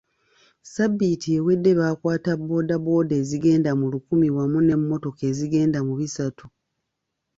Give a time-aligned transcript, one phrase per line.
[0.63, 6.45] Ssabbiiti ewedde baakwata bbooda bbooda ezigenda mu lukumi wamu n'emmotoka ezigenda mu bisatu.